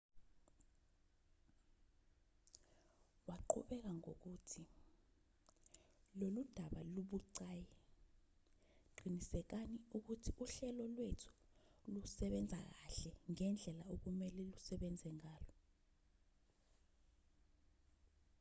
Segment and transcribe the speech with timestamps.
[3.27, 4.63] waqhubeka ngokuthi
[6.19, 7.67] lolu daba lubucayi
[8.97, 11.31] qinisekani ukuthi uhlelo lwethu
[11.93, 15.53] lusebenza kahle ngendlela okumelwe lusebenze ngayo